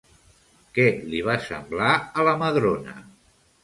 [0.77, 3.01] Què li va semblar a la Madrona?